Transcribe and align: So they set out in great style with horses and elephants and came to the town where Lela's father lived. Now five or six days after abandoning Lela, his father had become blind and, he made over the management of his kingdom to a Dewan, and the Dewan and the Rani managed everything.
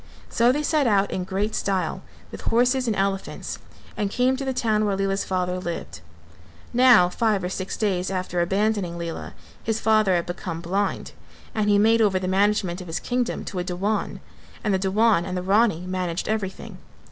So 0.29 0.51
they 0.51 0.63
set 0.63 0.87
out 0.87 1.11
in 1.11 1.25
great 1.25 1.53
style 1.53 2.01
with 2.31 2.41
horses 2.41 2.87
and 2.87 2.95
elephants 2.95 3.59
and 3.95 4.09
came 4.09 4.35
to 4.35 4.43
the 4.43 4.51
town 4.51 4.83
where 4.83 4.95
Lela's 4.97 5.23
father 5.23 5.59
lived. 5.59 6.01
Now 6.73 7.07
five 7.07 7.43
or 7.43 7.49
six 7.49 7.77
days 7.77 8.09
after 8.09 8.41
abandoning 8.41 8.97
Lela, 8.97 9.35
his 9.63 9.79
father 9.79 10.15
had 10.15 10.25
become 10.25 10.59
blind 10.59 11.11
and, 11.53 11.69
he 11.69 11.77
made 11.77 12.01
over 12.01 12.17
the 12.17 12.27
management 12.27 12.81
of 12.81 12.87
his 12.87 12.99
kingdom 12.99 13.45
to 13.45 13.59
a 13.59 13.63
Dewan, 13.63 14.21
and 14.63 14.73
the 14.73 14.79
Dewan 14.79 15.23
and 15.23 15.37
the 15.37 15.43
Rani 15.43 15.81
managed 15.85 16.27
everything. 16.27 16.79